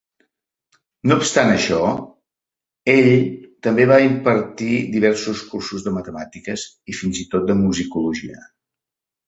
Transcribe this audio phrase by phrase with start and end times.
[1.09, 1.81] No obstant això,
[2.95, 3.11] ell
[3.69, 8.45] també va impartir diversos cursos de matemàtiques i, fins i tot, de musicologia.